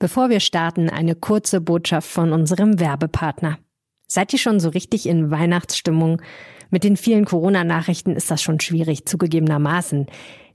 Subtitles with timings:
[0.00, 3.58] Bevor wir starten, eine kurze Botschaft von unserem Werbepartner.
[4.06, 6.22] Seid ihr schon so richtig in Weihnachtsstimmung?
[6.70, 10.06] Mit den vielen Corona-Nachrichten ist das schon schwierig, zugegebenermaßen.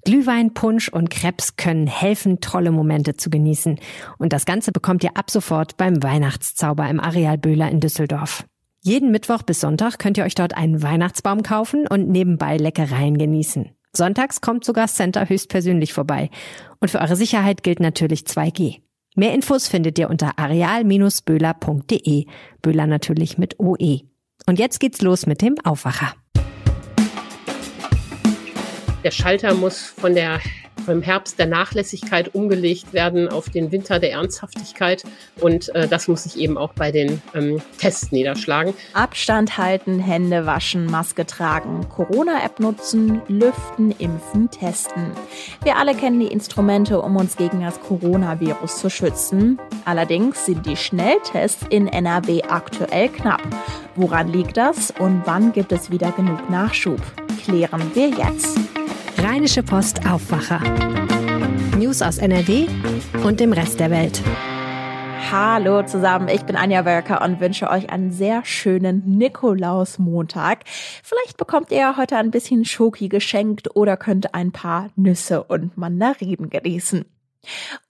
[0.05, 3.79] Glühwein, Punsch und Krebs können helfen, tolle Momente zu genießen.
[4.17, 8.45] Und das Ganze bekommt ihr ab sofort beim Weihnachtszauber im Areal Böhler in Düsseldorf.
[8.81, 13.69] Jeden Mittwoch bis Sonntag könnt ihr euch dort einen Weihnachtsbaum kaufen und nebenbei Leckereien genießen.
[13.95, 16.29] Sonntags kommt sogar Center höchstpersönlich vorbei.
[16.79, 18.81] Und für eure Sicherheit gilt natürlich 2G.
[19.15, 22.25] Mehr Infos findet ihr unter areal-böhler.de.
[22.61, 24.01] Böhler natürlich mit OE.
[24.47, 26.15] Und jetzt geht's los mit dem Aufwacher.
[29.03, 30.39] Der Schalter muss von der
[30.85, 35.03] vom Herbst der Nachlässigkeit umgelegt werden auf den Winter der Ernsthaftigkeit.
[35.39, 38.73] Und äh, das muss sich eben auch bei den ähm, Tests niederschlagen.
[38.93, 45.11] Abstand halten, Hände waschen, Maske tragen, Corona-App nutzen, lüften, impfen, testen.
[45.63, 49.59] Wir alle kennen die Instrumente, um uns gegen das Coronavirus zu schützen.
[49.85, 53.41] Allerdings sind die Schnelltests in NRW aktuell knapp.
[53.95, 57.01] Woran liegt das und wann gibt es wieder genug Nachschub?
[57.43, 58.57] Klären wir jetzt.
[59.23, 60.59] Rheinische Post Aufwacher.
[61.77, 62.67] News aus NRW
[63.23, 64.21] und dem Rest der Welt.
[65.31, 70.65] Hallo zusammen, ich bin Anja Wölker und wünsche euch einen sehr schönen Nikolausmontag.
[70.65, 76.49] Vielleicht bekommt ihr heute ein bisschen Schoki geschenkt oder könnt ein paar Nüsse und Mandarinen
[76.49, 77.05] genießen.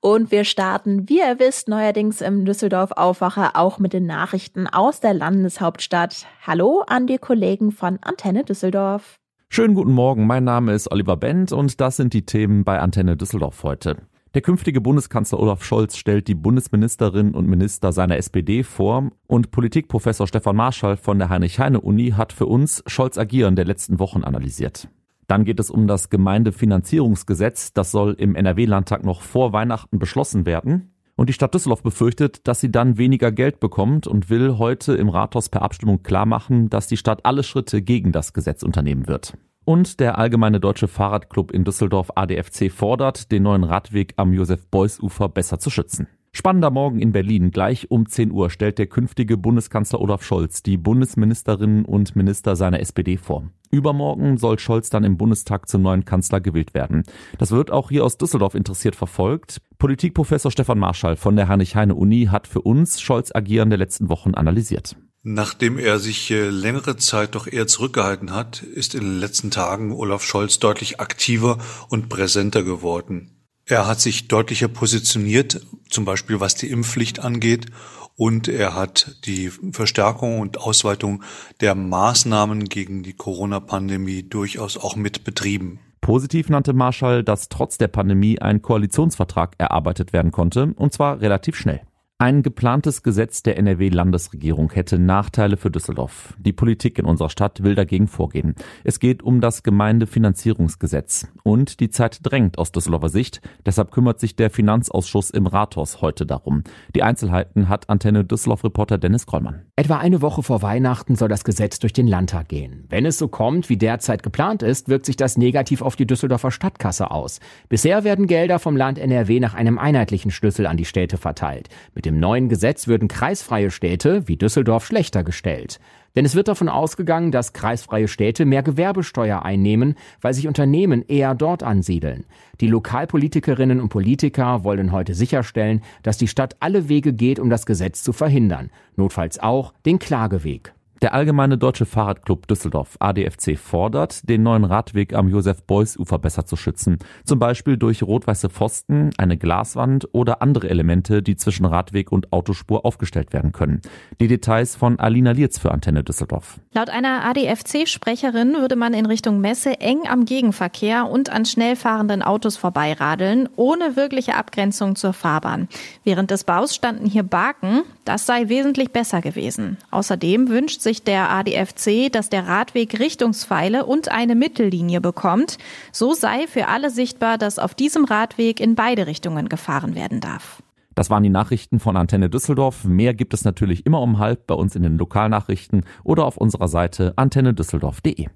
[0.02, 5.00] Und wir starten, wie ihr wisst, neuerdings im Düsseldorf Aufwacher auch mit den Nachrichten aus
[5.00, 6.28] der Landeshauptstadt.
[6.46, 9.20] Hallo an die Kollegen von Antenne Düsseldorf.
[9.56, 13.16] Schönen guten Morgen, mein Name ist Oliver Bent und das sind die Themen bei Antenne
[13.16, 13.98] Düsseldorf heute.
[14.34, 20.26] Der künftige Bundeskanzler Olaf Scholz stellt die Bundesministerinnen und Minister seiner SPD vor und Politikprofessor
[20.26, 24.88] Stefan Marschall von der Heinrich-Heine-Uni hat für uns Scholz Agieren der letzten Wochen analysiert.
[25.28, 30.94] Dann geht es um das Gemeindefinanzierungsgesetz, das soll im NRW-Landtag noch vor Weihnachten beschlossen werden.
[31.16, 35.10] Und die Stadt Düsseldorf befürchtet, dass sie dann weniger Geld bekommt und will heute im
[35.10, 39.34] Rathaus per Abstimmung klarmachen, dass die Stadt alle Schritte gegen das Gesetz unternehmen wird.
[39.66, 45.60] Und der Allgemeine Deutsche Fahrradclub in Düsseldorf ADFC fordert, den neuen Radweg am Josef-Beuys-Ufer besser
[45.60, 46.08] zu schützen.
[46.36, 47.52] Spannender Morgen in Berlin.
[47.52, 52.80] Gleich um 10 Uhr stellt der künftige Bundeskanzler Olaf Scholz die Bundesministerinnen und Minister seiner
[52.80, 53.52] SPD vor.
[53.70, 57.04] Übermorgen soll Scholz dann im Bundestag zum neuen Kanzler gewählt werden.
[57.38, 59.62] Das wird auch hier aus Düsseldorf interessiert verfolgt.
[59.78, 64.96] Politikprofessor Stefan Marschall von der Heinrich-Heine-Uni hat für uns Scholz Agieren der letzten Wochen analysiert.
[65.26, 69.94] Nachdem er sich äh, längere Zeit doch eher zurückgehalten hat, ist in den letzten Tagen
[69.94, 73.32] Olaf Scholz deutlich aktiver und präsenter geworden.
[73.66, 77.68] Er hat sich deutlicher positioniert, zum Beispiel was die Impfpflicht angeht,
[78.16, 81.24] und er hat die Verstärkung und Ausweitung
[81.62, 85.80] der Maßnahmen gegen die Corona-Pandemie durchaus auch mit betrieben.
[86.02, 91.56] Positiv nannte Marschall, dass trotz der Pandemie ein Koalitionsvertrag erarbeitet werden konnte, und zwar relativ
[91.56, 91.80] schnell.
[92.24, 96.34] Ein geplantes Gesetz der NRW-Landesregierung hätte Nachteile für Düsseldorf.
[96.40, 98.56] Die Politik in unserer Stadt will dagegen vorgehen.
[98.86, 101.28] Es geht um das Gemeindefinanzierungsgesetz.
[101.44, 103.42] Und die Zeit drängt aus Düsseldorfer Sicht.
[103.66, 106.64] Deshalb kümmert sich der Finanzausschuss im Rathaus heute darum.
[106.96, 109.64] Die Einzelheiten hat Antenne Düsseldorf-Reporter Dennis Krollmann.
[109.76, 112.86] Etwa eine Woche vor Weihnachten soll das Gesetz durch den Landtag gehen.
[112.88, 116.52] Wenn es so kommt, wie derzeit geplant ist, wirkt sich das negativ auf die Düsseldorfer
[116.52, 117.42] Stadtkasse aus.
[117.68, 121.68] Bisher werden Gelder vom Land NRW nach einem einheitlichen Schlüssel an die Städte verteilt.
[121.94, 125.80] Mit dem dem neuen Gesetz würden kreisfreie Städte wie Düsseldorf schlechter gestellt.
[126.16, 131.34] Denn es wird davon ausgegangen, dass kreisfreie Städte mehr Gewerbesteuer einnehmen, weil sich Unternehmen eher
[131.34, 132.26] dort ansiedeln.
[132.62, 137.66] Die Lokalpolitikerinnen und Politiker wollen heute sicherstellen, dass die Stadt alle Wege geht, um das
[137.66, 138.70] Gesetz zu verhindern.
[138.96, 140.76] Notfalls auch den Klageweg.
[141.04, 146.98] Der Allgemeine Deutsche Fahrradclub Düsseldorf ADFC fordert, den neuen Radweg am Josef-Beuys-Ufer besser zu schützen.
[147.26, 152.86] Zum Beispiel durch rot-weiße Pfosten, eine Glaswand oder andere Elemente, die zwischen Radweg und Autospur
[152.86, 153.82] aufgestellt werden können.
[154.22, 156.62] Die Details von Alina Lietz für Antenne Düsseldorf.
[156.74, 162.22] Laut einer ADFC-Sprecherin würde man in Richtung Messe eng am Gegenverkehr und an schnell fahrenden
[162.22, 165.68] Autos vorbeiradeln, ohne wirkliche Abgrenzung zur Fahrbahn.
[166.06, 167.82] Während des Baus standen hier Baken.
[168.06, 169.78] Das sei wesentlich besser gewesen.
[169.92, 175.58] Außerdem wünscht sich sich der ADFC, dass der Radweg Richtungspfeile und eine Mittellinie bekommt.
[175.92, 180.62] So sei für alle sichtbar, dass auf diesem Radweg in beide Richtungen gefahren werden darf.
[180.94, 182.84] Das waren die Nachrichten von Antenne Düsseldorf.
[182.84, 186.68] Mehr gibt es natürlich immer um halb bei uns in den Lokalnachrichten oder auf unserer
[186.68, 188.28] Seite antennedüsseldorf.de.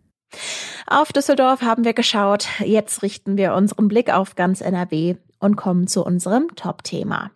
[0.88, 2.48] Auf Düsseldorf haben wir geschaut.
[2.66, 7.30] Jetzt richten wir unseren Blick auf ganz NRW und kommen zu unserem Top-Thema.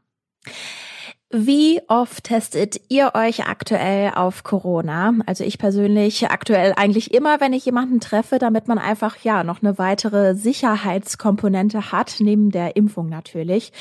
[1.34, 5.14] Wie oft testet ihr euch aktuell auf Corona?
[5.28, 9.62] Also ich persönlich aktuell eigentlich immer, wenn ich jemanden treffe, damit man einfach ja noch
[9.64, 13.72] eine weitere Sicherheitskomponente hat, neben der Impfung natürlich.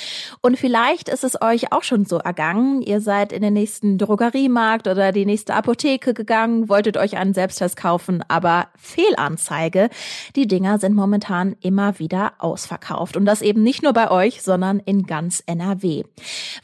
[0.42, 2.82] Und vielleicht ist es euch auch schon so ergangen.
[2.82, 7.76] Ihr seid in den nächsten Drogeriemarkt oder die nächste Apotheke gegangen, wolltet euch einen Selbsttest
[7.76, 9.90] kaufen, aber Fehlanzeige.
[10.36, 13.16] Die Dinger sind momentan immer wieder ausverkauft.
[13.16, 16.04] Und das eben nicht nur bei euch, sondern in ganz NRW.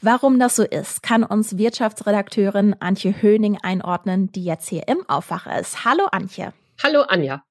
[0.01, 5.07] Warum das so ist, ist, kann uns Wirtschaftsredakteurin Antje Höning einordnen, die jetzt hier im
[5.09, 5.83] Aufwacher ist.
[5.85, 6.53] Hallo Antje.
[6.81, 7.43] Hallo Anja.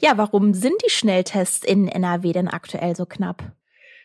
[0.00, 3.42] Ja, warum sind die Schnelltests in NRW denn aktuell so knapp?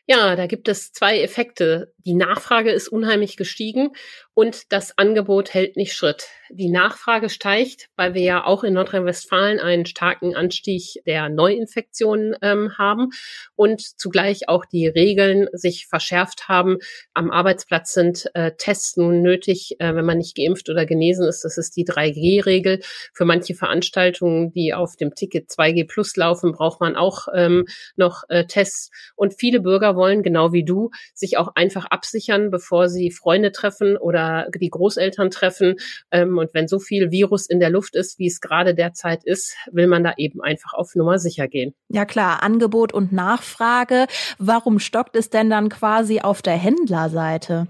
[0.07, 1.93] Ja, da gibt es zwei Effekte.
[2.05, 3.91] Die Nachfrage ist unheimlich gestiegen
[4.33, 6.27] und das Angebot hält nicht Schritt.
[6.49, 12.77] Die Nachfrage steigt, weil wir ja auch in Nordrhein-Westfalen einen starken Anstieg der Neuinfektionen ähm,
[12.77, 13.09] haben
[13.55, 16.77] und zugleich auch die Regeln sich verschärft haben.
[17.13, 21.43] Am Arbeitsplatz sind äh, Tests nun nötig, äh, wenn man nicht geimpft oder genesen ist.
[21.43, 22.79] Das ist die 3G-Regel.
[23.13, 27.65] Für manche Veranstaltungen, die auf dem Ticket 2G Plus laufen, braucht man auch ähm,
[27.95, 28.89] noch äh, Tests.
[29.15, 33.97] Und viele Bürger wollen, genau wie du, sich auch einfach absichern, bevor sie Freunde treffen
[33.97, 35.75] oder die Großeltern treffen.
[36.11, 39.55] Ähm, und wenn so viel Virus in der Luft ist, wie es gerade derzeit ist,
[39.71, 41.73] will man da eben einfach auf Nummer sicher gehen.
[41.89, 44.07] Ja klar, Angebot und Nachfrage.
[44.37, 47.67] Warum stockt es denn dann quasi auf der Händlerseite?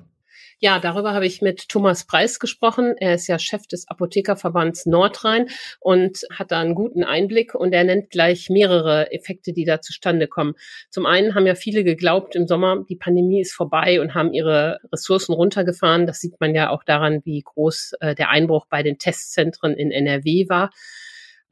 [0.64, 2.94] Ja, darüber habe ich mit Thomas Preis gesprochen.
[3.00, 5.48] Er ist ja Chef des Apothekerverbands Nordrhein
[5.80, 10.28] und hat da einen guten Einblick und er nennt gleich mehrere Effekte, die da zustande
[10.28, 10.54] kommen.
[10.92, 14.78] Zum einen haben ja viele geglaubt im Sommer, die Pandemie ist vorbei und haben ihre
[14.94, 16.06] Ressourcen runtergefahren.
[16.06, 19.90] Das sieht man ja auch daran, wie groß äh, der Einbruch bei den Testzentren in
[19.90, 20.70] NRW war.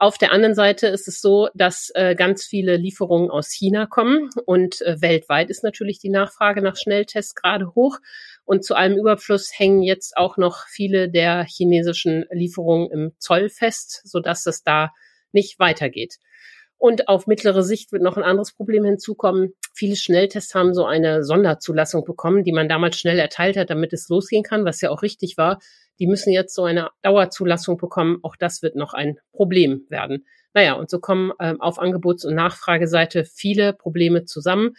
[0.02, 4.30] Auf der anderen Seite ist es so, dass äh, ganz viele Lieferungen aus China kommen
[4.46, 7.98] und äh, weltweit ist natürlich die Nachfrage nach Schnelltests gerade hoch.
[8.50, 14.00] Und zu allem Überfluss hängen jetzt auch noch viele der chinesischen Lieferungen im Zoll fest,
[14.02, 14.90] sodass es da
[15.30, 16.16] nicht weitergeht.
[16.76, 19.54] Und auf mittlere Sicht wird noch ein anderes Problem hinzukommen.
[19.72, 24.08] Viele Schnelltests haben so eine Sonderzulassung bekommen, die man damals schnell erteilt hat, damit es
[24.08, 25.60] losgehen kann, was ja auch richtig war.
[26.00, 28.18] Die müssen jetzt so eine Dauerzulassung bekommen.
[28.22, 30.26] Auch das wird noch ein Problem werden.
[30.54, 34.74] Naja, und so kommen ähm, auf Angebots- und Nachfrageseite viele Probleme zusammen.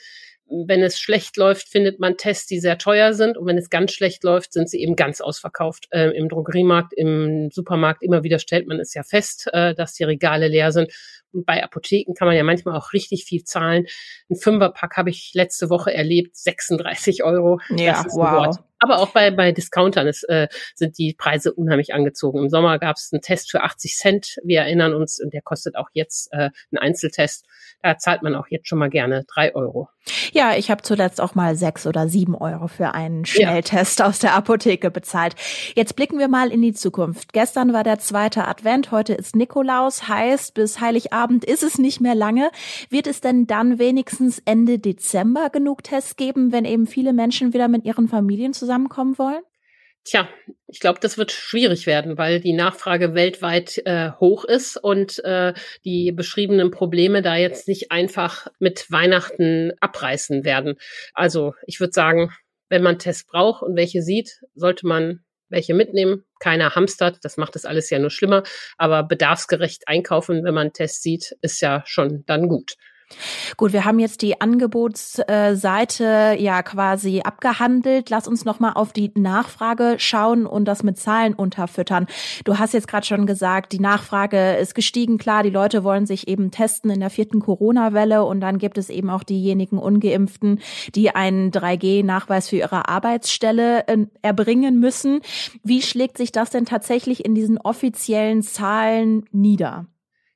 [0.67, 3.37] Wenn es schlecht läuft, findet man Tests, die sehr teuer sind.
[3.37, 5.87] Und wenn es ganz schlecht läuft, sind sie eben ganz ausverkauft.
[5.91, 10.03] Äh, Im Drogeriemarkt, im Supermarkt immer wieder stellt man es ja fest, äh, dass die
[10.03, 10.91] Regale leer sind.
[11.31, 13.85] Und bei Apotheken kann man ja manchmal auch richtig viel zahlen.
[14.29, 17.59] Ein Fünferpack habe ich letzte Woche erlebt, 36 Euro.
[17.69, 18.57] Ja, wow.
[18.81, 22.39] Aber auch bei, bei Discountern ist, äh, sind die Preise unheimlich angezogen.
[22.39, 24.35] Im Sommer gab es einen Test für 80 Cent.
[24.43, 27.45] Wir erinnern uns, und der kostet auch jetzt äh, einen Einzeltest.
[27.83, 29.87] Da zahlt man auch jetzt schon mal gerne drei Euro.
[30.31, 34.07] Ja, ich habe zuletzt auch mal sechs oder sieben Euro für einen Schnelltest ja.
[34.07, 35.35] aus der Apotheke bezahlt.
[35.75, 37.33] Jetzt blicken wir mal in die Zukunft.
[37.33, 42.15] Gestern war der zweite Advent, heute ist Nikolaus, heißt bis Heiligabend ist es nicht mehr
[42.15, 42.49] lange.
[42.89, 47.67] Wird es denn dann wenigstens Ende Dezember genug Tests geben, wenn eben viele Menschen wieder
[47.67, 49.43] mit ihren Familien zusammen zusammenkommen wollen?
[50.03, 50.27] Tja,
[50.65, 55.53] ich glaube, das wird schwierig werden, weil die Nachfrage weltweit äh, hoch ist und äh,
[55.85, 60.77] die beschriebenen Probleme da jetzt nicht einfach mit Weihnachten abreißen werden.
[61.13, 62.31] Also ich würde sagen,
[62.69, 65.19] wenn man Tests braucht und welche sieht, sollte man
[65.49, 66.23] welche mitnehmen.
[66.39, 68.41] Keiner hamstert, das macht das alles ja nur schlimmer.
[68.77, 72.75] Aber bedarfsgerecht einkaufen, wenn man Tests sieht, ist ja schon dann gut.
[73.57, 78.09] Gut, wir haben jetzt die Angebotsseite ja quasi abgehandelt.
[78.09, 82.07] Lass uns noch mal auf die Nachfrage schauen und das mit Zahlen unterfüttern.
[82.45, 85.17] Du hast jetzt gerade schon gesagt, die Nachfrage ist gestiegen.
[85.17, 88.89] Klar, die Leute wollen sich eben testen in der vierten Corona-Welle und dann gibt es
[88.89, 90.59] eben auch diejenigen Ungeimpften,
[90.95, 95.21] die einen 3G-Nachweis für ihre Arbeitsstelle äh, erbringen müssen.
[95.63, 99.85] Wie schlägt sich das denn tatsächlich in diesen offiziellen Zahlen nieder?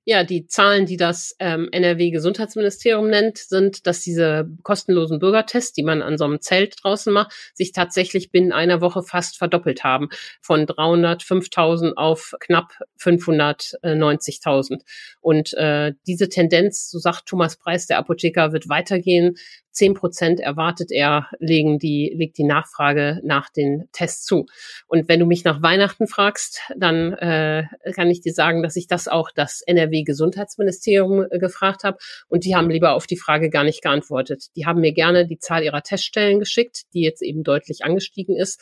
[0.07, 6.03] Ja, die Zahlen, die das ähm, NRW-Gesundheitsministerium nennt, sind, dass diese kostenlosen Bürgertests, die man
[6.03, 10.09] an so einem Zelt draußen macht, sich tatsächlich binnen einer Woche fast verdoppelt haben.
[10.41, 14.81] Von 305.000 auf knapp 590.000.
[15.21, 19.37] Und äh, diese Tendenz, so sagt Thomas Preis, der Apotheker, wird weitergehen.
[19.75, 24.45] Zehn Prozent erwartet er, legen die, legt die Nachfrage nach den Tests zu.
[24.87, 28.87] Und wenn du mich nach Weihnachten fragst, dann äh, kann ich dir sagen, dass ich
[28.87, 31.97] das auch das NRW-Gesundheitsministerium äh, gefragt habe.
[32.29, 34.45] Und die haben lieber auf die Frage gar nicht geantwortet.
[34.55, 38.61] Die haben mir gerne die Zahl ihrer Teststellen geschickt, die jetzt eben deutlich angestiegen ist.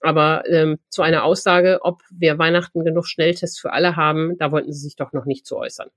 [0.00, 4.72] Aber ähm, zu einer Aussage, ob wir Weihnachten genug Schnelltests für alle haben, da wollten
[4.72, 5.88] sie sich doch noch nicht zu äußern.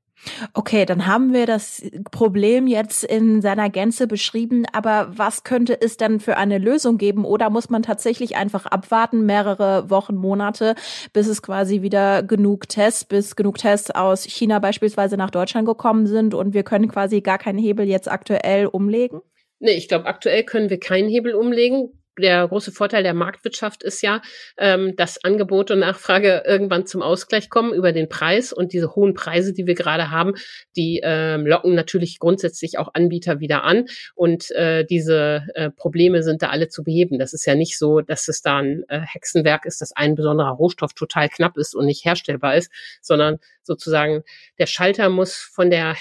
[0.54, 5.80] Okay, dann haben wir das Problem jetzt in seiner Gänze beschrieben geben, aber was könnte
[5.80, 7.26] es denn für eine Lösung geben?
[7.26, 10.76] Oder muss man tatsächlich einfach abwarten, mehrere Wochen, Monate,
[11.14, 16.08] bis es quasi wieder genug Tests, bis genug Tests aus China beispielsweise nach Deutschland gekommen
[16.08, 19.22] sind und wir können quasi gar keinen Hebel jetzt aktuell umlegen?
[19.60, 24.02] Nee, ich glaube, aktuell können wir keinen Hebel umlegen der große Vorteil der Marktwirtschaft ist
[24.02, 24.22] ja,
[24.58, 29.14] ähm, dass Angebot und Nachfrage irgendwann zum Ausgleich kommen über den Preis und diese hohen
[29.14, 30.34] Preise, die wir gerade haben,
[30.76, 36.42] die ähm, locken natürlich grundsätzlich auch Anbieter wieder an und äh, diese äh, Probleme sind
[36.42, 37.20] da alle zu beheben.
[37.20, 40.52] Das ist ja nicht so, dass es da ein äh, Hexenwerk ist, dass ein besonderer
[40.52, 44.24] Rohstoff total knapp ist und nicht herstellbar ist, sondern sozusagen
[44.60, 45.96] der Schalter muss von der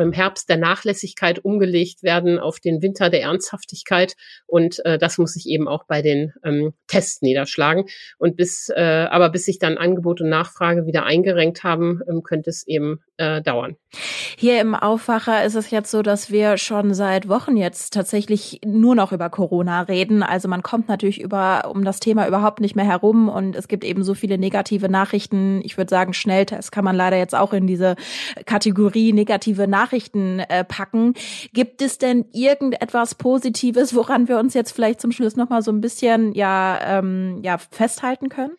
[0.00, 4.14] vom Herbst der Nachlässigkeit umgelegt werden auf den Winter der Ernsthaftigkeit.
[4.46, 7.84] Und äh, das muss sich eben auch bei den ähm, Tests niederschlagen.
[8.18, 8.80] Und bis, äh,
[9.10, 13.42] aber bis sich dann Angebot und Nachfrage wieder eingerenkt haben, ähm, könnte es eben äh,
[13.42, 13.76] dauern.
[14.40, 18.94] Hier im Aufwacher ist es jetzt so, dass wir schon seit Wochen jetzt tatsächlich nur
[18.94, 20.22] noch über Corona reden.
[20.22, 23.84] Also man kommt natürlich über um das Thema überhaupt nicht mehr herum und es gibt
[23.84, 25.60] eben so viele negative Nachrichten.
[25.62, 27.96] Ich würde sagen, Schnelltest kann man leider jetzt auch in diese
[28.46, 31.12] Kategorie negative Nachrichten äh, packen.
[31.52, 35.70] Gibt es denn irgendetwas Positives, woran wir uns jetzt vielleicht zum Schluss noch mal so
[35.70, 38.52] ein bisschen ja ähm, ja festhalten können?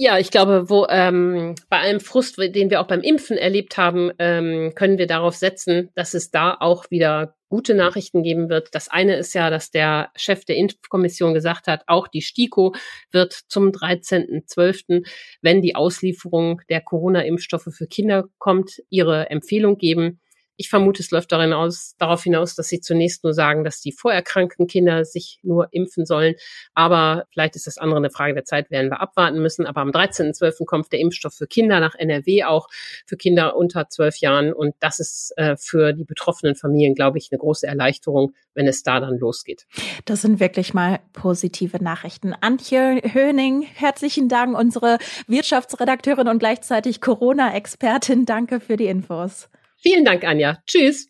[0.00, 4.12] Ja, ich glaube, wo ähm, bei allem Frust, den wir auch beim Impfen erlebt haben,
[4.20, 8.68] ähm, können wir darauf setzen, dass es da auch wieder gute Nachrichten geben wird.
[8.76, 12.76] Das eine ist ja, dass der Chef der Impfkommission gesagt hat, auch die STIKO
[13.10, 15.04] wird zum 13.12.,
[15.42, 20.20] wenn die Auslieferung der Corona-Impfstoffe für Kinder kommt, ihre Empfehlung geben.
[20.60, 23.92] Ich vermute, es läuft darin aus, darauf hinaus, dass sie zunächst nur sagen, dass die
[23.92, 26.34] vorerkrankten Kinder sich nur impfen sollen.
[26.74, 29.66] Aber vielleicht ist das andere eine Frage der Zeit, werden wir abwarten müssen.
[29.66, 30.64] Aber am 13.12.
[30.66, 32.66] kommt der Impfstoff für Kinder nach NRW auch,
[33.06, 34.52] für Kinder unter zwölf Jahren.
[34.52, 38.82] Und das ist äh, für die betroffenen Familien, glaube ich, eine große Erleichterung, wenn es
[38.82, 39.66] da dann losgeht.
[40.06, 42.34] Das sind wirklich mal positive Nachrichten.
[42.34, 44.98] Antje Höning, herzlichen Dank, unsere
[45.28, 48.26] Wirtschaftsredakteurin und gleichzeitig Corona-Expertin.
[48.26, 49.48] Danke für die Infos.
[49.80, 50.62] Vielen Dank, Anja.
[50.66, 51.08] Tschüss.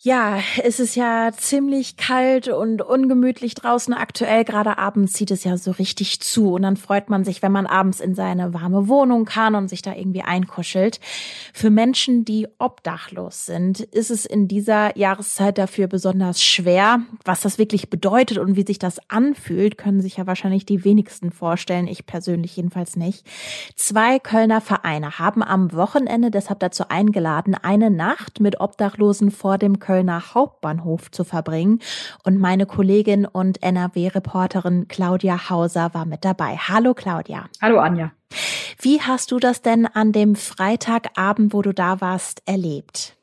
[0.00, 4.44] Ja, es ist ja ziemlich kalt und ungemütlich draußen aktuell.
[4.44, 6.52] Gerade abends zieht es ja so richtig zu.
[6.52, 9.82] Und dann freut man sich, wenn man abends in seine warme Wohnung kann und sich
[9.82, 11.00] da irgendwie einkuschelt.
[11.52, 17.00] Für Menschen, die obdachlos sind, ist es in dieser Jahreszeit dafür besonders schwer.
[17.24, 21.32] Was das wirklich bedeutet und wie sich das anfühlt, können sich ja wahrscheinlich die wenigsten
[21.32, 21.88] vorstellen.
[21.88, 23.26] Ich persönlich jedenfalls nicht.
[23.74, 29.80] Zwei Kölner Vereine haben am Wochenende deshalb dazu eingeladen, eine Nacht mit Obdachlosen vor dem
[29.88, 31.78] Kölner Hauptbahnhof zu verbringen.
[32.22, 36.56] Und meine Kollegin und NRW-Reporterin Claudia Hauser war mit dabei.
[36.56, 37.46] Hallo Claudia.
[37.62, 38.12] Hallo Anja.
[38.82, 43.16] Wie hast du das denn an dem Freitagabend, wo du da warst, erlebt?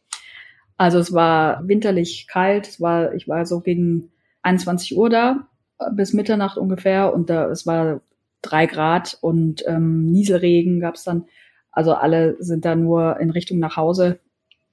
[0.78, 2.68] Also es war winterlich kalt.
[2.68, 4.10] Es war, ich war so gegen
[4.42, 5.48] 21 Uhr da
[5.92, 8.02] bis Mitternacht ungefähr und da es war
[8.42, 11.26] drei Grad und ähm, Nieselregen gab es dann.
[11.72, 14.20] Also alle sind da nur in Richtung nach Hause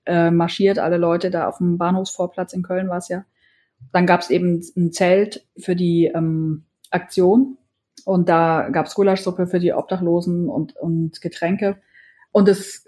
[0.06, 3.24] äh, marschiert, alle Leute da auf dem Bahnhofsvorplatz in Köln war es ja.
[3.92, 7.58] Dann gab es eben ein Zelt für die ähm, Aktion
[8.04, 11.78] und da gab es Gulaschsuppe für die Obdachlosen und, und Getränke.
[12.32, 12.86] Und es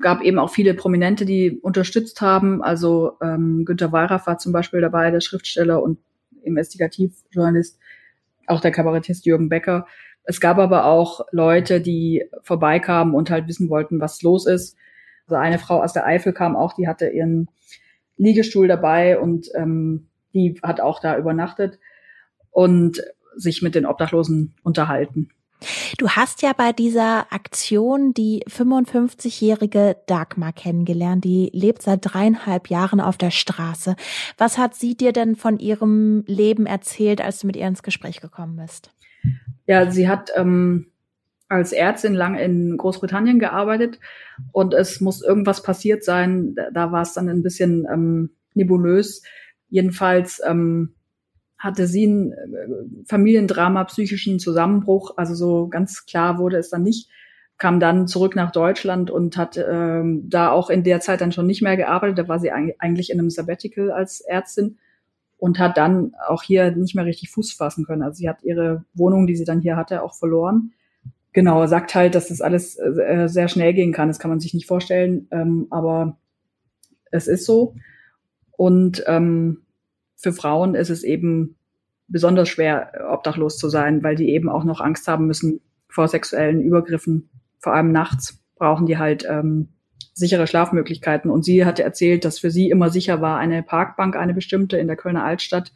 [0.00, 2.62] gab eben auch viele Prominente, die unterstützt haben.
[2.62, 5.98] Also ähm, Günter Wallraff war zum Beispiel dabei, der Schriftsteller und
[6.42, 7.78] Investigativjournalist,
[8.46, 9.86] auch der Kabarettist Jürgen Becker.
[10.24, 14.76] Es gab aber auch Leute, die vorbeikamen und halt wissen wollten, was los ist.
[15.30, 17.48] Also eine Frau aus der Eifel kam auch, die hatte ihren
[18.16, 21.78] Liegestuhl dabei und ähm, die hat auch da übernachtet
[22.50, 23.00] und
[23.36, 25.30] sich mit den Obdachlosen unterhalten.
[25.98, 31.22] Du hast ja bei dieser Aktion die 55-jährige Dagmar kennengelernt.
[31.22, 33.94] Die lebt seit dreieinhalb Jahren auf der Straße.
[34.36, 38.20] Was hat sie dir denn von ihrem Leben erzählt, als du mit ihr ins Gespräch
[38.20, 38.90] gekommen bist?
[39.66, 40.90] Ja, sie hat ähm,
[41.50, 43.98] als Ärztin lang in Großbritannien gearbeitet
[44.52, 46.54] und es muss irgendwas passiert sein.
[46.72, 49.24] Da war es dann ein bisschen ähm, nebulös.
[49.68, 50.94] Jedenfalls ähm,
[51.58, 55.14] hatte sie ein äh, Familiendrama, psychischen Zusammenbruch.
[55.16, 57.10] Also so ganz klar wurde es dann nicht.
[57.58, 61.48] Kam dann zurück nach Deutschland und hat ähm, da auch in der Zeit dann schon
[61.48, 62.18] nicht mehr gearbeitet.
[62.18, 64.78] Da war sie eigentlich in einem Sabbatical als Ärztin
[65.36, 68.02] und hat dann auch hier nicht mehr richtig Fuß fassen können.
[68.02, 70.74] Also sie hat ihre Wohnung, die sie dann hier hatte, auch verloren
[71.32, 74.08] genau, sagt halt, dass das alles äh, sehr schnell gehen kann.
[74.08, 76.18] Das kann man sich nicht vorstellen, ähm, aber
[77.10, 77.74] es ist so.
[78.52, 79.62] Und ähm,
[80.16, 81.56] für Frauen ist es eben
[82.08, 86.60] besonders schwer, obdachlos zu sein, weil die eben auch noch Angst haben müssen vor sexuellen
[86.60, 87.30] Übergriffen.
[87.58, 89.68] Vor allem nachts brauchen die halt ähm,
[90.12, 91.30] sichere Schlafmöglichkeiten.
[91.30, 94.86] Und sie hatte erzählt, dass für sie immer sicher war, eine Parkbank, eine bestimmte in
[94.86, 95.72] der Kölner Altstadt,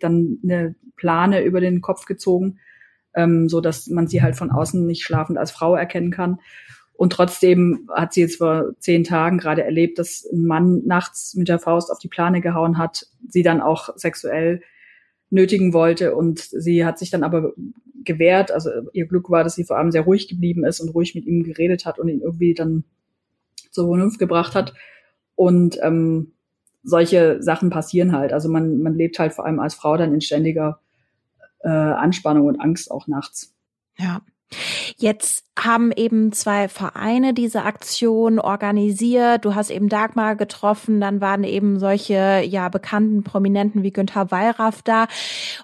[0.00, 2.58] dann eine Plane über den Kopf gezogen,
[3.16, 6.38] ähm, so dass man sie halt von außen nicht schlafend als Frau erkennen kann.
[6.92, 11.48] Und trotzdem hat sie jetzt vor zehn Tagen gerade erlebt, dass ein Mann nachts mit
[11.48, 14.62] der Faust auf die Plane gehauen hat, sie dann auch sexuell
[15.28, 16.14] nötigen wollte.
[16.14, 17.52] Und sie hat sich dann aber
[18.04, 18.50] gewehrt.
[18.50, 21.26] Also ihr Glück war, dass sie vor allem sehr ruhig geblieben ist und ruhig mit
[21.26, 22.84] ihm geredet hat und ihn irgendwie dann
[23.70, 24.72] zur Vernunft gebracht hat.
[25.34, 26.32] Und ähm,
[26.82, 28.32] solche Sachen passieren halt.
[28.32, 30.80] Also man, man lebt halt vor allem als Frau dann in ständiger
[31.66, 33.52] äh, Anspannung und Angst auch nachts.
[33.98, 34.20] Ja.
[34.96, 39.44] Jetzt haben eben zwei Vereine diese Aktion organisiert.
[39.44, 44.82] Du hast eben Dagmar getroffen, dann waren eben solche ja bekannten Prominenten wie Günther Wallraff
[44.82, 45.08] da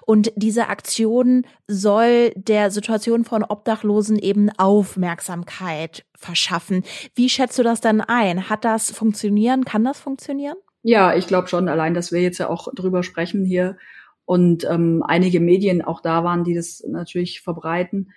[0.05, 6.83] und diese Aktion soll der Situation von Obdachlosen eben Aufmerksamkeit verschaffen.
[7.15, 8.49] Wie schätzt du das dann ein?
[8.49, 9.63] Hat das funktionieren?
[9.63, 10.57] Kann das funktionieren?
[10.81, 13.77] Ja, ich glaube schon, allein, dass wir jetzt ja auch drüber sprechen hier
[14.25, 18.09] und ähm, einige Medien auch da waren, die das natürlich verbreiten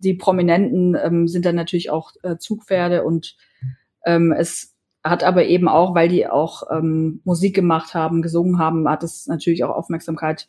[0.00, 3.36] die Prominenten ähm, sind dann natürlich auch äh, Zugpferde und
[4.04, 8.88] ähm, es hat aber eben auch, weil die auch ähm, Musik gemacht haben, gesungen haben,
[8.88, 10.46] hat es natürlich auch Aufmerksamkeit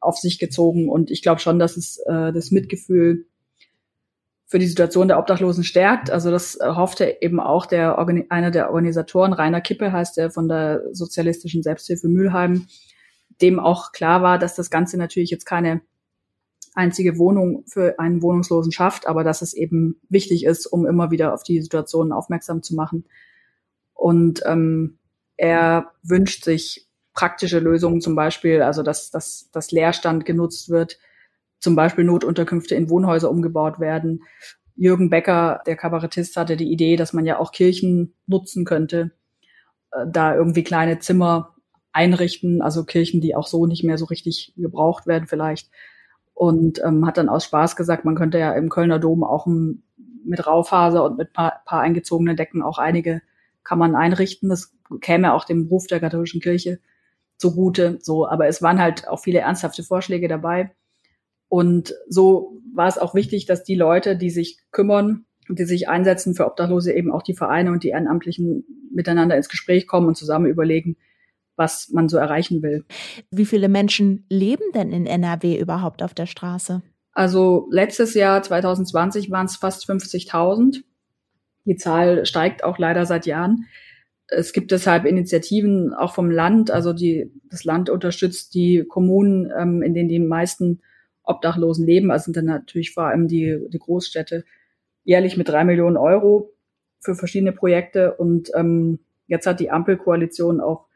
[0.00, 0.90] auf sich gezogen.
[0.90, 3.26] Und ich glaube schon, dass es äh, das Mitgefühl
[4.46, 6.10] für die Situation der Obdachlosen stärkt.
[6.10, 10.82] Also das hoffte eben auch der einer der Organisatoren, Rainer Kippe heißt er von der
[10.92, 12.66] sozialistischen Selbsthilfe Mülheim,
[13.40, 15.82] dem auch klar war, dass das Ganze natürlich jetzt keine
[16.74, 21.32] einzige Wohnung für einen Wohnungslosen schafft, aber dass es eben wichtig ist, um immer wieder
[21.32, 23.04] auf die Situation aufmerksam zu machen.
[23.94, 24.98] Und ähm,
[25.36, 30.98] er wünscht sich praktische Lösungen, zum Beispiel, also dass, dass, dass Leerstand genutzt wird,
[31.58, 34.22] zum Beispiel Notunterkünfte in Wohnhäuser umgebaut werden.
[34.74, 39.12] Jürgen Becker, der Kabarettist, hatte die Idee, dass man ja auch Kirchen nutzen könnte,
[39.92, 41.55] äh, da irgendwie kleine Zimmer
[41.96, 45.70] einrichten, also Kirchen, die auch so nicht mehr so richtig gebraucht werden vielleicht
[46.36, 49.82] und ähm, hat dann aus Spaß gesagt, man könnte ja im Kölner Dom auch ein,
[50.22, 53.22] mit Raufaser und mit paar, paar eingezogenen Decken auch einige
[53.64, 54.50] Kammern einrichten.
[54.50, 56.78] Das käme auch dem Ruf der katholischen Kirche
[57.38, 57.98] zugute.
[58.02, 60.72] So, aber es waren halt auch viele ernsthafte Vorschläge dabei.
[61.48, 65.88] Und so war es auch wichtig, dass die Leute, die sich kümmern und die sich
[65.88, 70.18] einsetzen für Obdachlose, eben auch die Vereine und die Ehrenamtlichen miteinander ins Gespräch kommen und
[70.18, 70.98] zusammen überlegen,
[71.56, 72.84] was man so erreichen will.
[73.30, 76.82] Wie viele Menschen leben denn in NRW überhaupt auf der Straße?
[77.12, 80.82] Also letztes Jahr 2020 waren es fast 50.000.
[81.64, 83.64] Die Zahl steigt auch leider seit Jahren.
[84.28, 86.70] Es gibt deshalb Initiativen auch vom Land.
[86.70, 90.82] Also die, das Land unterstützt die Kommunen, ähm, in denen die meisten
[91.22, 92.10] Obdachlosen leben.
[92.10, 94.44] Also sind dann natürlich vor allem die, die Großstädte
[95.04, 96.52] jährlich mit drei Millionen Euro
[97.00, 98.14] für verschiedene Projekte.
[98.14, 100.86] Und ähm, jetzt hat die Ampelkoalition auch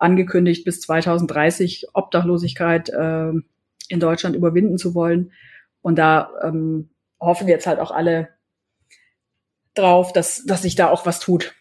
[0.00, 3.32] angekündigt, bis 2030 Obdachlosigkeit äh,
[3.88, 5.32] in Deutschland überwinden zu wollen.
[5.82, 8.30] Und da ähm, hoffen jetzt halt auch alle
[9.74, 11.54] drauf, dass, dass sich da auch was tut.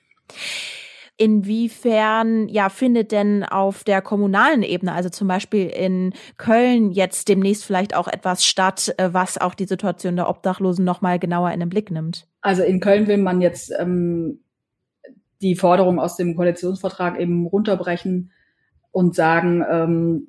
[1.18, 7.66] Inwiefern ja findet denn auf der kommunalen Ebene, also zum Beispiel in Köln jetzt demnächst
[7.66, 11.60] vielleicht auch etwas statt, äh, was auch die Situation der Obdachlosen noch mal genauer in
[11.60, 12.26] den Blick nimmt?
[12.40, 14.40] Also in Köln will man jetzt ähm,
[15.42, 18.32] die Forderung aus dem Koalitionsvertrag eben runterbrechen
[18.92, 20.28] und sagen, ähm,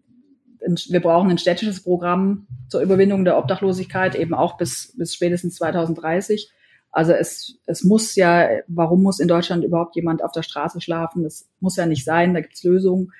[0.60, 6.50] wir brauchen ein städtisches Programm zur Überwindung der Obdachlosigkeit, eben auch bis, bis spätestens 2030.
[6.92, 11.22] Also es, es muss ja, warum muss in Deutschland überhaupt jemand auf der Straße schlafen?
[11.22, 13.12] Das muss ja nicht sein, da gibt's Lösungen.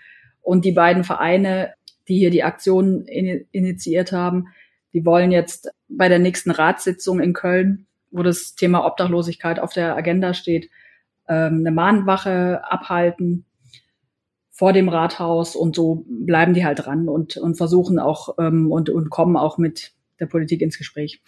[0.42, 1.74] Und die beiden Vereine,
[2.08, 4.48] die hier die Aktion in, initiiert haben,
[4.92, 9.96] die wollen jetzt bei der nächsten Ratssitzung in Köln, wo das Thema Obdachlosigkeit auf der
[9.96, 10.68] Agenda steht,
[11.30, 13.46] ähm, eine Mahnwache abhalten
[14.50, 18.90] vor dem Rathaus und so bleiben die halt dran und, und versuchen auch ähm, und,
[18.90, 21.22] und kommen auch mit der Politik ins Gespräch.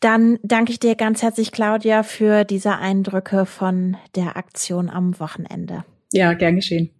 [0.00, 5.84] Dann danke ich dir ganz herzlich, Claudia, für diese Eindrücke von der Aktion am Wochenende.
[6.12, 6.90] Ja, gern geschehen.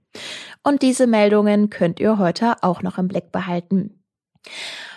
[0.62, 4.04] Und diese Meldungen könnt ihr heute auch noch im Blick behalten.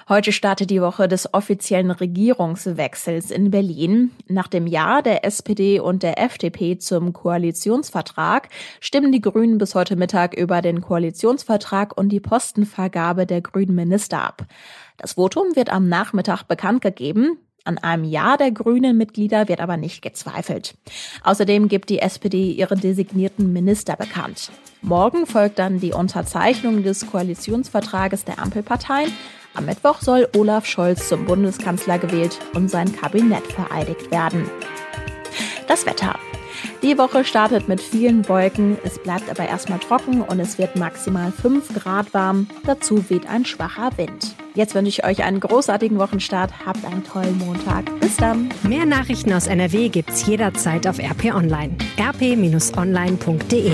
[0.09, 4.11] Heute startet die Woche des offiziellen Regierungswechsels in Berlin.
[4.27, 8.49] Nach dem Ja der SPD und der FDP zum Koalitionsvertrag
[8.81, 14.21] stimmen die Grünen bis heute Mittag über den Koalitionsvertrag und die Postenvergabe der grünen Minister
[14.21, 14.45] ab.
[14.97, 17.37] Das Votum wird am Nachmittag bekannt gegeben.
[17.63, 20.75] An einem Ja der grünen Mitglieder wird aber nicht gezweifelt.
[21.23, 24.51] Außerdem gibt die SPD ihre designierten Minister bekannt.
[24.81, 29.13] Morgen folgt dann die Unterzeichnung des Koalitionsvertrages der Ampelparteien.
[29.55, 34.49] Am Mittwoch soll Olaf Scholz zum Bundeskanzler gewählt und sein Kabinett vereidigt werden.
[35.67, 36.15] Das Wetter.
[36.81, 41.31] Die Woche startet mit vielen Wolken, es bleibt aber erstmal trocken und es wird maximal
[41.31, 42.47] 5 Grad warm.
[42.65, 44.35] Dazu weht ein schwacher Wind.
[44.55, 46.51] Jetzt wünsche ich euch einen großartigen Wochenstart.
[46.65, 47.85] Habt einen tollen Montag.
[47.99, 48.49] Bis dann.
[48.63, 51.75] Mehr Nachrichten aus NRW gibt's jederzeit auf RP Online.
[51.99, 53.71] rp-online.de